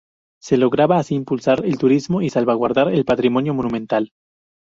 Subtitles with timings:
[0.41, 4.13] Se lograba así impulsar el turismo y salvaguardar el patrimonio monumental.